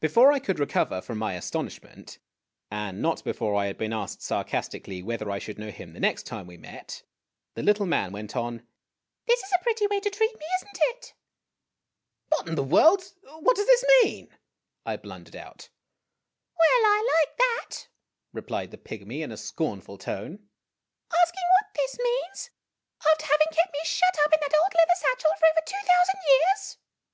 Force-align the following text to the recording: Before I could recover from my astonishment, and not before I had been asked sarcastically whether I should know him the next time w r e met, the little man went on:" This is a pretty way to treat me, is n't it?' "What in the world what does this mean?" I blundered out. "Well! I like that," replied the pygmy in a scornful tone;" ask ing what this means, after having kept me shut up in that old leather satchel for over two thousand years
Before 0.00 0.32
I 0.32 0.38
could 0.38 0.58
recover 0.58 1.02
from 1.02 1.18
my 1.18 1.34
astonishment, 1.34 2.18
and 2.70 3.02
not 3.02 3.22
before 3.22 3.54
I 3.54 3.66
had 3.66 3.76
been 3.76 3.92
asked 3.92 4.22
sarcastically 4.22 5.02
whether 5.02 5.30
I 5.30 5.38
should 5.38 5.58
know 5.58 5.70
him 5.70 5.92
the 5.92 6.00
next 6.00 6.22
time 6.22 6.46
w 6.46 6.56
r 6.56 6.58
e 6.58 6.72
met, 6.72 7.02
the 7.52 7.62
little 7.62 7.84
man 7.84 8.10
went 8.10 8.34
on:" 8.34 8.66
This 9.26 9.42
is 9.42 9.52
a 9.54 9.62
pretty 9.62 9.86
way 9.86 10.00
to 10.00 10.08
treat 10.08 10.32
me, 10.38 10.46
is 10.56 10.62
n't 10.64 10.78
it?' 10.96 11.14
"What 12.30 12.48
in 12.48 12.54
the 12.54 12.64
world 12.64 13.12
what 13.40 13.56
does 13.56 13.66
this 13.66 13.84
mean?" 14.02 14.30
I 14.86 14.96
blundered 14.96 15.36
out. 15.36 15.68
"Well! 16.58 16.90
I 16.90 17.24
like 17.28 17.36
that," 17.36 17.88
replied 18.32 18.70
the 18.70 18.78
pygmy 18.78 19.20
in 19.22 19.30
a 19.30 19.36
scornful 19.36 19.98
tone;" 19.98 20.48
ask 21.20 21.34
ing 21.36 21.44
what 21.44 21.74
this 21.76 21.98
means, 21.98 22.50
after 23.06 23.26
having 23.26 23.48
kept 23.52 23.72
me 23.74 23.80
shut 23.84 24.16
up 24.24 24.32
in 24.32 24.40
that 24.40 24.56
old 24.56 24.72
leather 24.74 24.96
satchel 24.98 25.32
for 25.38 25.44
over 25.46 25.60
two 25.66 25.86
thousand 25.86 26.20
years 26.26 26.78